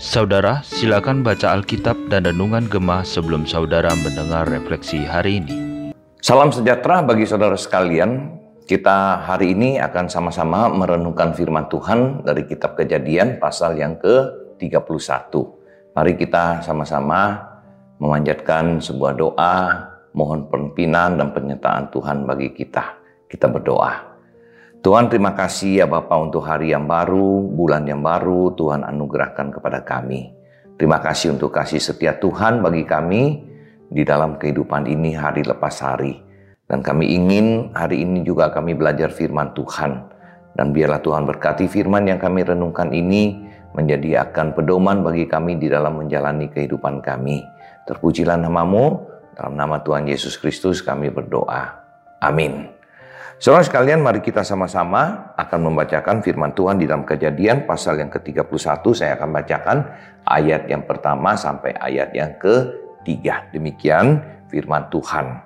Saudara, 0.00 0.64
silakan 0.64 1.20
baca 1.20 1.52
Alkitab 1.52 2.08
dan 2.08 2.24
Renungan 2.24 2.64
Gemah 2.64 3.04
sebelum 3.04 3.44
saudara 3.44 3.92
mendengar 3.92 4.48
refleksi 4.48 5.04
hari 5.04 5.44
ini. 5.44 5.54
Salam 6.24 6.48
sejahtera 6.48 7.04
bagi 7.04 7.28
saudara 7.28 7.60
sekalian. 7.60 8.40
Kita 8.64 9.20
hari 9.20 9.52
ini 9.52 9.76
akan 9.84 10.08
sama-sama 10.08 10.72
merenungkan 10.72 11.36
firman 11.36 11.68
Tuhan 11.68 12.24
dari 12.24 12.48
kitab 12.48 12.72
Kejadian 12.72 13.36
pasal 13.36 13.76
yang 13.76 14.00
ke-31. 14.00 15.28
Mari 15.92 16.16
kita 16.16 16.64
sama-sama 16.64 17.36
memanjatkan 18.00 18.80
sebuah 18.80 19.12
doa, 19.12 19.56
mohon 20.16 20.48
pimpinan 20.48 21.20
dan 21.20 21.36
penyertaan 21.36 21.92
Tuhan 21.92 22.24
bagi 22.24 22.56
kita. 22.56 22.96
Kita 23.28 23.52
berdoa. 23.52 24.09
Tuhan 24.80 25.12
terima 25.12 25.36
kasih 25.36 25.84
ya 25.84 25.86
Bapak 25.86 26.32
untuk 26.32 26.40
hari 26.48 26.72
yang 26.72 26.88
baru, 26.88 27.44
bulan 27.52 27.84
yang 27.84 28.00
baru 28.00 28.56
Tuhan 28.56 28.80
anugerahkan 28.80 29.52
kepada 29.52 29.84
kami. 29.84 30.32
Terima 30.80 30.96
kasih 31.04 31.36
untuk 31.36 31.52
kasih 31.52 31.76
setia 31.76 32.16
Tuhan 32.16 32.64
bagi 32.64 32.88
kami 32.88 33.44
di 33.92 34.02
dalam 34.08 34.40
kehidupan 34.40 34.88
ini 34.88 35.12
hari 35.12 35.44
lepas 35.44 35.84
hari. 35.84 36.16
Dan 36.64 36.80
kami 36.80 37.12
ingin 37.12 37.76
hari 37.76 38.08
ini 38.08 38.24
juga 38.24 38.48
kami 38.48 38.72
belajar 38.72 39.12
firman 39.12 39.52
Tuhan. 39.52 40.16
Dan 40.56 40.72
biarlah 40.72 41.04
Tuhan 41.04 41.28
berkati 41.28 41.68
firman 41.68 42.08
yang 42.08 42.16
kami 42.16 42.40
renungkan 42.40 42.88
ini 42.96 43.36
menjadi 43.76 44.32
akan 44.32 44.56
pedoman 44.56 45.04
bagi 45.04 45.28
kami 45.28 45.60
di 45.60 45.68
dalam 45.68 46.00
menjalani 46.00 46.48
kehidupan 46.48 47.04
kami. 47.04 47.44
Terpujilah 47.84 48.40
namamu, 48.40 48.96
dalam 49.36 49.60
nama 49.60 49.76
Tuhan 49.84 50.08
Yesus 50.08 50.40
Kristus 50.40 50.80
kami 50.80 51.12
berdoa. 51.12 51.84
Amin. 52.24 52.79
Saudara 53.40 53.64
sekalian, 53.64 54.04
mari 54.04 54.20
kita 54.20 54.44
sama-sama 54.44 55.32
akan 55.32 55.72
membacakan 55.72 56.20
firman 56.20 56.52
Tuhan 56.52 56.76
di 56.76 56.84
dalam 56.84 57.08
kejadian 57.08 57.64
pasal 57.64 57.96
yang 57.96 58.12
ke-31. 58.12 58.84
Saya 58.92 59.16
akan 59.16 59.32
bacakan 59.32 59.78
ayat 60.28 60.68
yang 60.68 60.84
pertama 60.84 61.32
sampai 61.40 61.72
ayat 61.72 62.12
yang 62.12 62.36
ketiga. 62.36 63.48
Demikian 63.48 64.20
firman 64.52 64.92
Tuhan. 64.92 65.40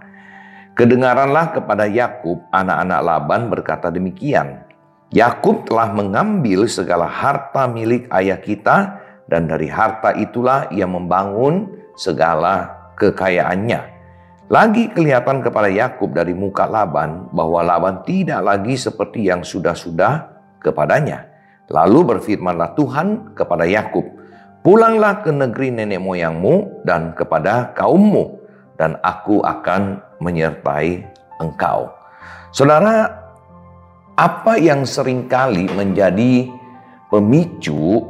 Kedengaranlah 0.75 1.55
kepada 1.55 1.87
Yakub, 1.87 2.43
anak-anak 2.51 2.99
Laban 2.99 3.47
berkata 3.47 3.95
demikian. 3.95 4.67
Yakub 5.15 5.63
telah 5.63 5.95
mengambil 5.95 6.67
segala 6.67 7.07
harta 7.07 7.71
milik 7.71 8.11
ayah 8.11 8.43
kita 8.43 8.99
dan 9.31 9.47
dari 9.47 9.71
harta 9.71 10.19
itulah 10.19 10.67
ia 10.75 10.91
membangun 10.91 11.71
segala 11.95 12.75
kekayaannya. 12.99 13.94
Lagi 14.53 14.93
kelihatan 14.93 15.41
kepada 15.41 15.73
Yakub 15.73 16.13
dari 16.13 16.37
muka 16.37 16.69
Laban 16.69 17.33
bahwa 17.33 17.65
Laban 17.65 18.05
tidak 18.05 18.45
lagi 18.45 18.77
seperti 18.77 19.33
yang 19.33 19.41
sudah-sudah 19.41 20.29
kepadanya. 20.61 21.33
Lalu 21.73 22.17
berfirmanlah 22.17 22.77
Tuhan 22.77 23.33
kepada 23.33 23.65
Yakub, 23.65 24.05
"Pulanglah 24.61 25.25
ke 25.25 25.33
negeri 25.33 25.73
nenek 25.73 25.97
moyangmu 25.97 26.85
dan 26.85 27.17
kepada 27.17 27.73
kaummu, 27.73 28.45
dan 28.77 28.99
aku 29.01 29.41
akan 29.41 30.03
menyertai 30.19 31.07
engkau. 31.39 31.91
Saudara, 32.55 33.11
apa 34.15 34.55
yang 34.59 34.87
sering 34.87 35.27
kali 35.27 35.67
menjadi 35.73 36.47
pemicu 37.11 38.07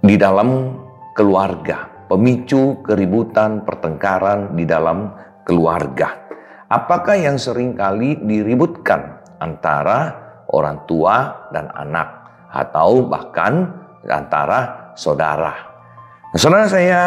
di 0.00 0.14
dalam 0.14 0.78
keluarga, 1.14 1.90
pemicu 2.10 2.82
keributan, 2.82 3.62
pertengkaran 3.62 4.58
di 4.58 4.66
dalam 4.66 5.14
keluarga. 5.46 6.26
Apakah 6.66 7.14
yang 7.14 7.38
sering 7.38 7.78
kali 7.78 8.18
diributkan 8.18 9.22
antara 9.38 10.10
orang 10.50 10.82
tua 10.90 11.46
dan 11.54 11.70
anak 11.70 12.26
atau 12.50 13.06
bahkan 13.06 13.70
antara 14.10 14.90
saudara. 14.98 15.54
Nah, 16.34 16.38
saudara 16.38 16.66
saya 16.66 17.00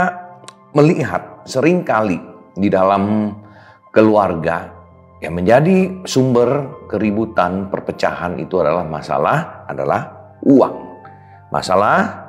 melihat 0.71 1.43
sering 1.43 1.83
kali 1.83 2.17
di 2.55 2.71
dalam 2.71 3.35
keluarga 3.91 4.71
yang 5.19 5.39
menjadi 5.39 6.03
sumber 6.03 6.83
keributan 6.87 7.71
perpecahan 7.71 8.39
itu 8.39 8.59
adalah 8.59 8.83
masalah 8.83 9.67
adalah 9.67 10.01
uang, 10.43 10.75
masalah 11.51 12.22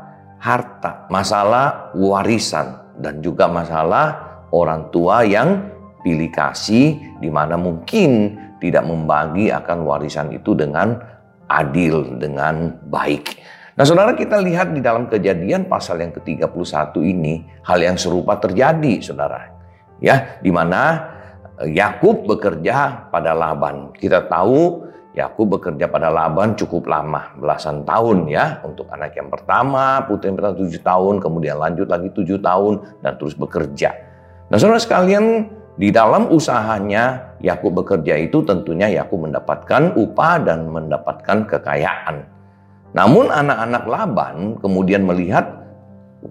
harta, 0.44 1.08
masalah 1.08 1.88
warisan 1.96 2.92
dan 3.00 3.24
juga 3.24 3.48
masalah 3.48 4.36
orang 4.52 4.92
tua 4.92 5.24
yang 5.24 5.72
pilih 6.04 6.28
kasih 6.28 7.00
di 7.16 7.32
mana 7.32 7.56
mungkin 7.56 8.36
tidak 8.60 8.84
membagi 8.84 9.48
akan 9.48 9.88
warisan 9.88 10.36
itu 10.36 10.52
dengan 10.52 11.00
adil, 11.48 12.20
dengan 12.20 12.76
baik. 12.92 13.40
Nah 13.74 13.88
saudara 13.88 14.12
kita 14.12 14.38
lihat 14.38 14.76
di 14.76 14.84
dalam 14.84 15.08
kejadian 15.08 15.64
pasal 15.64 16.04
yang 16.04 16.12
ke-31 16.12 16.92
ini 17.00 17.42
hal 17.64 17.80
yang 17.80 17.96
serupa 17.96 18.38
terjadi 18.38 19.02
saudara 19.02 19.50
ya 19.98 20.38
di 20.44 20.52
mana 20.52 21.10
Yakub 21.64 22.28
bekerja 22.28 23.08
pada 23.10 23.32
Laban. 23.32 23.96
Kita 23.96 24.28
tahu 24.28 24.84
Yakub 25.14 25.46
bekerja 25.46 25.86
pada 25.86 26.10
Laban 26.10 26.58
cukup 26.58 26.90
lama, 26.90 27.30
belasan 27.38 27.86
tahun 27.86 28.26
ya 28.26 28.58
untuk 28.66 28.90
anak 28.90 29.14
yang 29.14 29.30
pertama, 29.30 30.02
putri 30.10 30.34
yang 30.34 30.36
pertama 30.42 30.58
tujuh 30.58 30.82
tahun, 30.82 31.14
kemudian 31.22 31.56
lanjut 31.62 31.86
lagi 31.86 32.10
tujuh 32.10 32.42
tahun 32.42 32.82
dan 32.98 33.14
terus 33.14 33.38
bekerja. 33.38 33.94
Nah 34.50 34.58
saudara 34.58 34.82
sekalian 34.82 35.46
di 35.78 35.94
dalam 35.94 36.30
usahanya 36.34 37.34
Yakub 37.38 37.78
bekerja 37.78 38.18
itu 38.18 38.42
tentunya 38.42 38.90
Yakub 38.90 39.22
mendapatkan 39.22 39.94
upah 39.94 40.34
dan 40.42 40.66
mendapatkan 40.66 41.46
kekayaan. 41.46 42.26
Namun 42.94 43.30
anak-anak 43.30 43.84
Laban 43.86 44.36
kemudian 44.58 45.06
melihat 45.06 45.46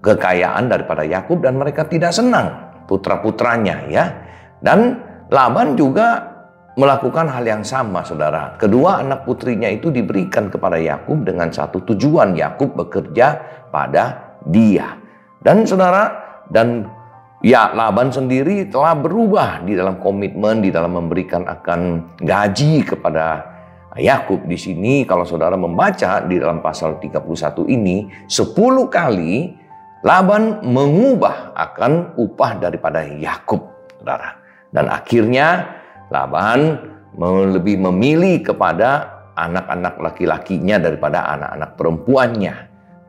kekayaan 0.00 0.68
daripada 0.68 1.08
Yakub 1.08 1.40
dan 1.40 1.56
mereka 1.56 1.88
tidak 1.88 2.12
senang 2.12 2.52
putra-putranya 2.84 3.88
ya. 3.88 4.12
Dan 4.60 5.00
Laban 5.32 5.76
juga 5.76 6.33
melakukan 6.74 7.30
hal 7.30 7.44
yang 7.46 7.62
sama 7.62 8.02
saudara. 8.02 8.58
Kedua 8.58 9.02
anak 9.02 9.26
putrinya 9.26 9.70
itu 9.70 9.94
diberikan 9.94 10.50
kepada 10.50 10.78
Yakub 10.78 11.22
dengan 11.22 11.50
satu 11.50 11.82
tujuan 11.94 12.34
Yakub 12.34 12.74
bekerja 12.74 13.38
pada 13.70 14.36
dia. 14.46 14.98
Dan 15.38 15.62
saudara 15.62 16.10
dan 16.50 16.88
ya 17.44 17.70
Laban 17.70 18.10
sendiri 18.10 18.66
telah 18.66 18.98
berubah 18.98 19.62
di 19.62 19.78
dalam 19.78 20.02
komitmen 20.02 20.64
di 20.64 20.74
dalam 20.74 20.98
memberikan 20.98 21.46
akan 21.46 21.80
gaji 22.18 22.82
kepada 22.82 23.54
Yakub 23.94 24.42
di 24.50 24.58
sini 24.58 25.06
kalau 25.06 25.22
saudara 25.22 25.54
membaca 25.54 26.26
di 26.26 26.42
dalam 26.42 26.58
pasal 26.58 26.98
31 26.98 27.70
ini 27.70 28.10
10 28.26 28.50
kali 28.90 29.62
Laban 30.04 30.60
mengubah 30.68 31.56
akan 31.56 32.20
upah 32.20 32.60
daripada 32.60 33.00
Yakub, 33.08 33.88
saudara. 33.96 34.36
Dan 34.68 34.92
akhirnya 34.92 35.64
Laban 36.14 36.78
lebih 37.50 37.82
memilih 37.82 38.46
kepada 38.46 39.10
anak-anak 39.34 39.98
laki-lakinya 39.98 40.78
daripada 40.78 41.26
anak-anak 41.34 41.70
perempuannya. 41.74 42.54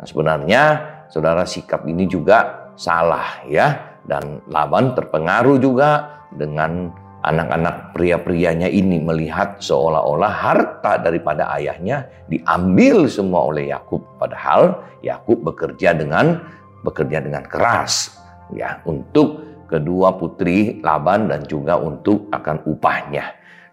Nah, 0.01 0.05
sebenarnya 0.05 0.61
saudara 1.09 1.45
sikap 1.45 1.85
ini 1.85 2.09
juga 2.09 2.69
salah 2.73 3.45
ya. 3.45 3.97
Dan 4.05 4.45
Laban 4.49 4.93
terpengaruh 4.93 5.57
juga 5.57 6.21
dengan 6.33 6.93
anak-anak 7.25 7.97
pria-prianya 7.97 8.69
ini 8.69 9.01
melihat 9.01 9.57
seolah-olah 9.57 10.29
harta 10.29 11.01
daripada 11.01 11.49
ayahnya 11.57 12.05
diambil 12.29 13.09
semua 13.09 13.49
oleh 13.49 13.73
Yakub 13.73 14.05
padahal 14.21 14.85
Yakub 15.01 15.41
bekerja 15.41 15.97
dengan 15.97 16.37
bekerja 16.85 17.25
dengan 17.25 17.41
keras 17.49 18.13
ya 18.53 18.77
untuk 18.85 19.54
kedua 19.65 20.15
putri 20.15 20.79
Laban 20.81 21.27
dan 21.29 21.43
juga 21.45 21.77
untuk 21.77 22.29
akan 22.29 22.65
upahnya. 22.69 23.25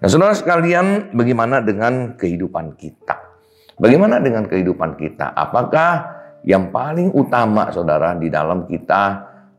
Nah, 0.02 0.08
saudara 0.10 0.34
sekalian, 0.34 1.14
bagaimana 1.14 1.62
dengan 1.62 2.18
kehidupan 2.18 2.74
kita? 2.74 3.16
Bagaimana 3.78 4.18
dengan 4.18 4.50
kehidupan 4.50 4.98
kita? 4.98 5.30
Apakah 5.36 6.10
yang 6.42 6.74
paling 6.74 7.14
utama, 7.14 7.70
saudara, 7.70 8.18
di 8.18 8.26
dalam 8.26 8.66
kita 8.66 9.02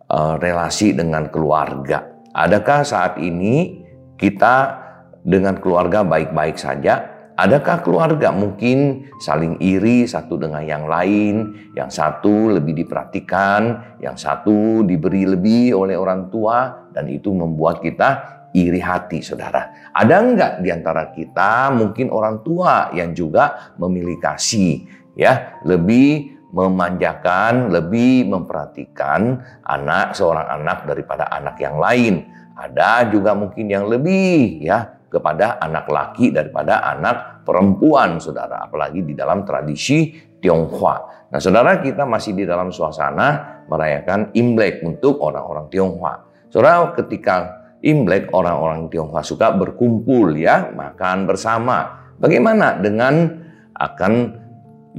uh, 0.10 0.36
relasi 0.42 0.92
dengan 0.92 1.32
keluarga? 1.32 2.04
Adakah 2.36 2.84
saat 2.84 3.22
ini 3.22 3.86
kita 4.20 4.84
dengan 5.24 5.56
keluarga 5.62 6.04
baik-baik 6.04 6.60
saja 6.60 7.13
Adakah 7.34 7.82
keluarga 7.82 8.30
mungkin 8.30 9.10
saling 9.18 9.58
iri 9.58 10.06
satu 10.06 10.38
dengan 10.38 10.62
yang 10.62 10.86
lain, 10.86 11.66
yang 11.74 11.90
satu 11.90 12.54
lebih 12.54 12.86
diperhatikan, 12.86 13.98
yang 13.98 14.14
satu 14.14 14.86
diberi 14.86 15.26
lebih 15.26 15.74
oleh 15.74 15.98
orang 15.98 16.30
tua, 16.30 16.90
dan 16.94 17.10
itu 17.10 17.34
membuat 17.34 17.82
kita 17.82 18.10
iri 18.54 18.78
hati, 18.78 19.26
saudara. 19.26 19.90
Ada 19.98 20.16
enggak 20.22 20.54
di 20.62 20.70
antara 20.70 21.10
kita 21.10 21.74
mungkin 21.74 22.14
orang 22.14 22.46
tua 22.46 22.94
yang 22.94 23.18
juga 23.18 23.74
memilih 23.82 24.22
kasih, 24.22 24.86
ya, 25.18 25.58
lebih 25.66 26.38
memanjakan, 26.54 27.74
lebih 27.74 28.30
memperhatikan 28.30 29.42
anak 29.66 30.14
seorang 30.14 30.46
anak 30.54 30.86
daripada 30.86 31.26
anak 31.34 31.58
yang 31.58 31.82
lain. 31.82 32.30
Ada 32.54 33.10
juga 33.10 33.34
mungkin 33.34 33.66
yang 33.66 33.90
lebih 33.90 34.62
ya 34.62 35.02
kepada 35.14 35.62
anak 35.62 35.86
laki 35.86 36.34
daripada 36.34 36.82
anak 36.82 37.46
perempuan, 37.46 38.18
saudara. 38.18 38.66
Apalagi 38.66 39.06
di 39.06 39.14
dalam 39.14 39.46
tradisi 39.46 40.10
Tionghoa. 40.42 41.30
Nah, 41.30 41.40
saudara 41.40 41.78
kita 41.80 42.04
masih 42.10 42.34
di 42.34 42.44
dalam 42.44 42.74
suasana 42.74 43.62
merayakan 43.70 44.34
Imlek 44.34 44.82
untuk 44.82 45.22
orang-orang 45.22 45.70
Tionghoa. 45.70 46.26
Saudara, 46.50 46.90
ketika 46.98 47.64
Imlek 47.86 48.34
orang-orang 48.34 48.90
Tionghoa 48.90 49.22
suka 49.22 49.54
berkumpul 49.54 50.34
ya, 50.36 50.74
makan 50.74 51.30
bersama. 51.30 52.10
Bagaimana 52.20 52.80
dengan 52.80 53.40
akan 53.76 54.14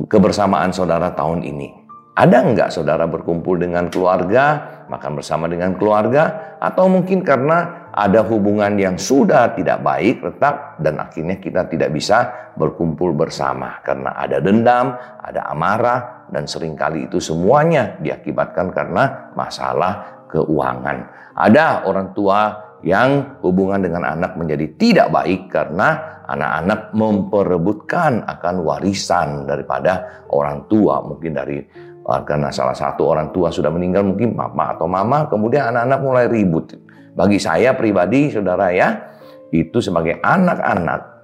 kebersamaan 0.09 0.71
saudara 0.71 1.13
tahun 1.17 1.45
ini? 1.45 1.85
Ada 2.15 2.47
nggak 2.47 2.71
saudara 2.71 3.11
berkumpul 3.11 3.59
dengan 3.59 3.91
keluarga, 3.91 4.63
makan 4.87 5.19
bersama 5.19 5.51
dengan 5.51 5.75
keluarga, 5.75 6.57
atau 6.63 6.87
mungkin 6.87 7.27
karena 7.27 7.84
ada 7.95 8.27
hubungan 8.27 8.75
yang 8.75 8.99
sudah 8.99 9.55
tidak 9.55 9.79
baik, 9.79 10.19
retak, 10.19 10.83
dan 10.83 10.99
akhirnya 10.99 11.39
kita 11.39 11.71
tidak 11.71 11.95
bisa 11.95 12.51
berkumpul 12.59 13.15
bersama 13.15 13.79
karena 13.87 14.19
ada 14.19 14.43
dendam, 14.43 14.99
ada 15.23 15.47
amarah, 15.47 16.27
dan 16.27 16.51
sering 16.51 16.75
kali 16.75 17.07
itu 17.07 17.23
semuanya 17.23 17.95
diakibatkan 18.03 18.75
karena 18.75 19.31
masalah 19.39 20.27
keuangan. 20.27 21.07
Ada 21.39 21.87
orang 21.87 22.11
tua 22.11 22.41
yang 22.83 23.39
hubungan 23.41 23.81
dengan 23.81 24.03
anak 24.11 24.35
menjadi 24.35 24.75
tidak 24.75 25.09
baik 25.15 25.49
karena 25.55 26.21
anak-anak 26.27 26.91
memperebutkan 26.99 28.27
akan 28.27 28.55
warisan 28.67 29.47
daripada 29.47 30.27
orang 30.35 30.67
tua, 30.67 30.99
mungkin 30.99 31.33
dari 31.39 31.63
karena 32.05 32.53
salah 32.53 32.77
satu 32.77 33.09
orang 33.09 33.33
tua 33.33 33.49
sudah 33.49 33.73
meninggal 33.73 34.05
mungkin 34.05 34.37
papa 34.37 34.77
atau 34.77 34.85
mama, 34.85 35.25
kemudian 35.27 35.73
anak-anak 35.73 36.01
mulai 36.05 36.27
ribut 36.29 36.77
bagi 37.15 37.39
saya 37.39 37.79
pribadi, 37.79 38.27
saudara 38.35 38.75
ya, 38.75 39.15
itu 39.55 39.79
sebagai 39.79 40.19
anak-anak 40.19 41.15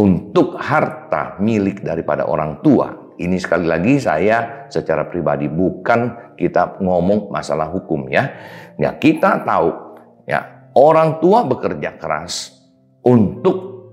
untuk 0.00 0.56
harta 0.56 1.36
milik 1.44 1.84
daripada 1.84 2.24
orang 2.24 2.64
tua. 2.64 3.12
Ini 3.20 3.36
sekali 3.36 3.68
lagi 3.68 4.00
saya 4.00 4.64
secara 4.72 5.04
pribadi 5.04 5.44
bukan 5.50 6.32
kita 6.40 6.80
ngomong 6.80 7.28
masalah 7.28 7.68
hukum 7.68 8.08
ya. 8.08 8.32
Ya 8.80 8.96
kita 8.96 9.44
tahu 9.44 9.68
ya 10.24 10.72
orang 10.72 11.20
tua 11.20 11.44
bekerja 11.44 12.00
keras 12.00 12.56
untuk 13.04 13.84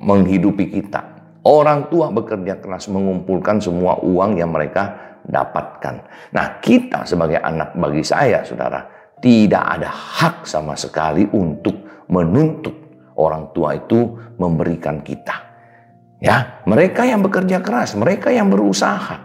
menghidupi 0.00 0.72
kita. 0.72 1.13
Orang 1.44 1.92
tua 1.92 2.08
bekerja 2.08 2.56
keras 2.56 2.88
mengumpulkan 2.88 3.60
semua 3.60 4.00
uang 4.00 4.40
yang 4.40 4.48
mereka 4.48 5.16
dapatkan. 5.28 5.94
Nah, 6.32 6.46
kita 6.60 7.04
sebagai 7.04 7.40
anak 7.40 7.76
bagi 7.76 8.00
saya, 8.00 8.40
saudara, 8.40 8.80
tidak 9.20 9.60
ada 9.60 9.88
hak 9.92 10.48
sama 10.48 10.72
sekali 10.72 11.28
untuk 11.36 12.06
menuntut 12.08 12.72
orang 13.20 13.52
tua 13.52 13.76
itu 13.76 14.16
memberikan 14.40 15.04
kita. 15.04 15.36
Ya, 16.24 16.64
mereka 16.64 17.04
yang 17.04 17.20
bekerja 17.20 17.60
keras, 17.60 17.92
mereka 17.92 18.32
yang 18.32 18.48
berusaha, 18.48 19.16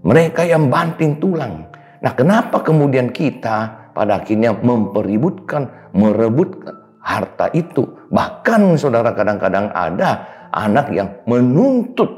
mereka 0.00 0.48
yang 0.48 0.72
banting 0.72 1.20
tulang. 1.20 1.68
Nah, 2.00 2.12
kenapa 2.16 2.64
kemudian 2.64 3.12
kita 3.12 3.92
pada 3.92 4.24
akhirnya 4.24 4.56
mempeributkan, 4.56 5.92
merebutkan 5.92 6.96
harta 7.04 7.52
itu? 7.52 8.08
Bahkan 8.08 8.80
saudara 8.80 9.12
kadang-kadang 9.12 9.68
ada 9.76 10.24
anak 10.56 10.88
yang 10.96 11.08
menuntut 11.28 12.08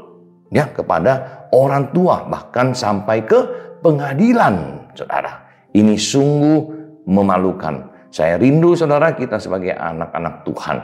ya 0.47 0.71
kepada 0.71 1.45
orang 1.51 1.91
tua 1.91 2.23
bahkan 2.25 2.71
sampai 2.71 3.27
ke 3.27 3.39
pengadilan, 3.83 4.87
saudara. 4.95 5.45
Ini 5.75 5.99
sungguh 5.99 6.59
memalukan. 7.05 7.91
Saya 8.09 8.41
rindu 8.41 8.73
saudara 8.73 9.13
kita 9.13 9.37
sebagai 9.37 9.75
anak-anak 9.77 10.47
Tuhan. 10.47 10.77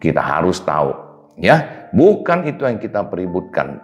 Kita 0.00 0.22
harus 0.22 0.58
tahu 0.64 0.90
ya, 1.36 1.90
bukan 1.92 2.48
itu 2.48 2.64
yang 2.64 2.80
kita 2.80 3.06
peributkan. 3.06 3.82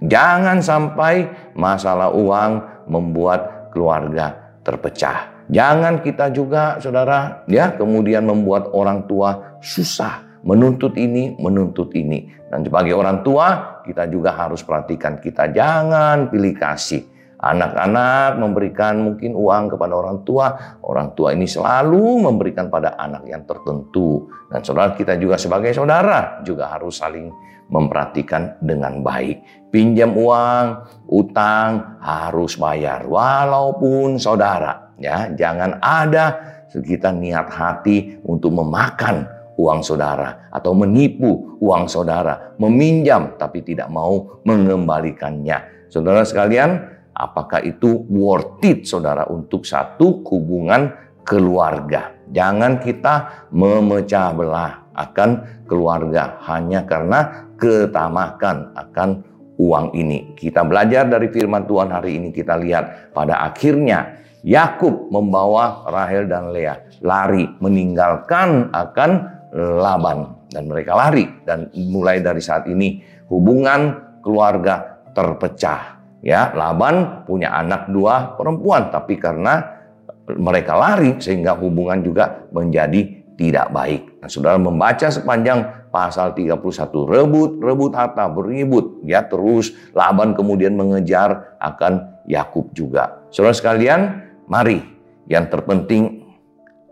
Jangan 0.00 0.64
sampai 0.64 1.28
masalah 1.52 2.10
uang 2.16 2.86
membuat 2.88 3.70
keluarga 3.70 4.56
terpecah. 4.64 5.44
Jangan 5.50 6.00
kita 6.00 6.32
juga 6.32 6.80
saudara 6.80 7.44
ya 7.50 7.74
kemudian 7.74 8.24
membuat 8.24 8.70
orang 8.72 9.04
tua 9.10 9.58
susah 9.60 10.29
menuntut 10.46 10.96
ini, 10.96 11.36
menuntut 11.36 11.92
ini. 11.96 12.28
Dan 12.50 12.66
sebagai 12.66 12.96
orang 12.96 13.22
tua, 13.22 13.80
kita 13.86 14.10
juga 14.10 14.34
harus 14.34 14.60
perhatikan 14.66 15.22
kita 15.22 15.52
jangan 15.54 16.28
pilih 16.32 16.56
kasih 16.58 17.06
Anak-anak 17.40 18.36
memberikan 18.36 19.00
mungkin 19.00 19.32
uang 19.32 19.72
kepada 19.72 19.96
orang 19.96 20.20
tua, 20.28 20.76
orang 20.84 21.16
tua 21.16 21.32
ini 21.32 21.48
selalu 21.48 22.28
memberikan 22.28 22.68
pada 22.68 23.00
anak 23.00 23.24
yang 23.24 23.48
tertentu. 23.48 24.28
Dan 24.52 24.60
saudara 24.60 24.92
kita 24.92 25.16
juga 25.16 25.40
sebagai 25.40 25.72
saudara 25.72 26.44
juga 26.44 26.68
harus 26.68 27.00
saling 27.00 27.32
memperhatikan 27.72 28.60
dengan 28.60 29.00
baik. 29.00 29.72
Pinjam 29.72 30.20
uang, 30.20 30.84
utang 31.08 31.96
harus 32.04 32.60
bayar 32.60 33.08
walaupun 33.08 34.20
saudara 34.20 34.92
ya, 35.00 35.32
jangan 35.32 35.80
ada 35.80 36.36
kita 36.68 37.08
niat 37.08 37.48
hati 37.48 38.20
untuk 38.28 38.52
memakan 38.52 39.24
uang 39.60 39.84
saudara 39.84 40.48
atau 40.48 40.72
menipu 40.72 41.60
uang 41.60 41.84
saudara, 41.84 42.56
meminjam 42.56 43.36
tapi 43.36 43.60
tidak 43.60 43.92
mau 43.92 44.40
mengembalikannya. 44.48 45.88
Saudara 45.92 46.24
sekalian, 46.24 47.00
Apakah 47.20 47.60
itu 47.60 48.08
worth 48.08 48.64
it 48.64 48.88
saudara 48.88 49.28
untuk 49.28 49.68
satu 49.68 50.24
hubungan 50.24 50.88
keluarga? 51.20 52.16
Jangan 52.32 52.80
kita 52.80 53.44
memecah 53.52 54.32
belah 54.32 54.88
akan 54.96 55.60
keluarga 55.68 56.40
hanya 56.48 56.88
karena 56.88 57.50
ketamakan 57.60 58.72
akan 58.72 59.20
uang 59.60 59.92
ini. 59.92 60.32
Kita 60.32 60.64
belajar 60.64 61.12
dari 61.12 61.28
firman 61.28 61.68
Tuhan 61.68 61.92
hari 61.92 62.16
ini 62.16 62.32
kita 62.32 62.56
lihat 62.56 63.12
pada 63.12 63.44
akhirnya 63.44 64.24
Yakub 64.40 65.12
membawa 65.12 65.84
Rahel 65.92 66.24
dan 66.24 66.48
Lea 66.56 66.88
lari 67.04 67.44
meninggalkan 67.60 68.72
akan 68.72 69.39
Laban 69.54 70.46
dan 70.50 70.70
mereka 70.70 70.94
lari 70.94 71.26
dan 71.42 71.70
mulai 71.74 72.22
dari 72.22 72.38
saat 72.38 72.70
ini 72.70 73.02
hubungan 73.26 73.98
keluarga 74.22 75.02
terpecah 75.10 76.00
Ya, 76.20 76.52
Laban 76.52 77.24
punya 77.24 77.48
anak 77.56 77.88
dua 77.88 78.36
perempuan, 78.36 78.92
tapi 78.92 79.16
karena 79.16 79.80
mereka 80.36 80.76
lari 80.76 81.16
sehingga 81.16 81.56
hubungan 81.56 82.04
juga 82.04 82.44
menjadi 82.52 83.24
tidak 83.40 83.72
baik. 83.72 84.20
Nah, 84.20 84.28
saudara 84.28 84.60
membaca 84.60 85.08
sepanjang 85.08 85.88
pasal 85.88 86.36
31, 86.36 87.08
rebut, 87.08 87.56
rebut 87.56 87.92
harta, 87.96 88.28
beribut. 88.28 89.00
Ya, 89.08 89.24
terus 89.24 89.72
Laban 89.96 90.36
kemudian 90.36 90.76
mengejar 90.76 91.56
akan 91.56 92.20
Yakub 92.28 92.68
juga. 92.76 93.24
Saudara 93.32 93.56
sekalian, 93.56 94.20
mari 94.44 94.84
yang 95.24 95.48
terpenting 95.48 96.19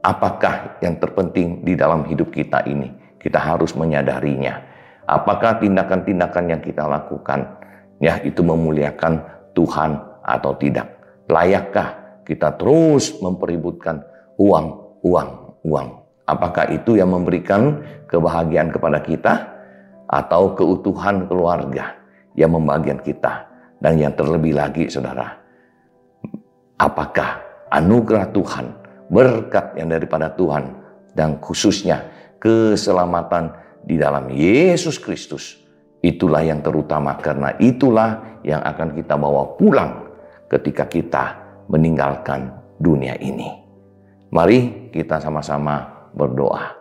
apakah 0.08 0.80
yang 0.80 0.96
terpenting 0.96 1.60
di 1.60 1.76
dalam 1.76 2.08
hidup 2.08 2.32
kita 2.32 2.64
ini? 2.64 2.88
Kita 3.20 3.36
harus 3.36 3.76
menyadarinya. 3.76 4.56
Apakah 5.04 5.60
tindakan-tindakan 5.60 6.44
yang 6.48 6.60
kita 6.64 6.88
lakukan 6.88 7.60
ya 8.00 8.16
itu 8.24 8.40
memuliakan 8.40 9.20
Tuhan 9.52 10.00
atau 10.24 10.56
tidak? 10.56 10.88
Layakkah 11.28 12.20
kita 12.24 12.56
terus 12.56 13.20
mempeributkan 13.20 14.00
uang, 14.40 14.66
uang, 15.04 15.30
uang? 15.68 15.88
Apakah 16.28 16.72
itu 16.72 16.96
yang 16.96 17.12
memberikan 17.12 17.80
kebahagiaan 18.08 18.68
kepada 18.68 19.00
kita 19.00 19.34
atau 20.08 20.56
keutuhan 20.56 21.28
keluarga 21.28 21.96
yang 22.36 22.56
membagian 22.56 23.00
kita? 23.00 23.48
Dan 23.78 23.94
yang 23.96 24.12
terlebih 24.12 24.58
lagi 24.58 24.90
saudara, 24.90 25.38
apakah 26.82 27.38
anugerah 27.70 28.26
Tuhan, 28.34 28.66
berkat 29.08 29.76
yang 29.76 29.88
daripada 29.90 30.30
Tuhan 30.32 30.72
dan 31.16 31.40
khususnya 31.42 32.06
keselamatan 32.38 33.50
di 33.84 33.96
dalam 33.96 34.28
Yesus 34.30 35.00
Kristus 35.00 35.68
Itulah 35.98 36.46
yang 36.46 36.62
terutama 36.62 37.18
karena 37.18 37.58
itulah 37.58 38.38
yang 38.46 38.62
akan 38.62 38.94
kita 38.94 39.18
bawa 39.18 39.58
pulang 39.58 40.14
ketika 40.46 40.86
kita 40.86 41.24
meninggalkan 41.66 42.54
dunia 42.78 43.18
ini. 43.18 43.50
Mari 44.30 44.90
kita 44.94 45.18
sama-sama 45.18 46.06
berdoa. 46.14 46.77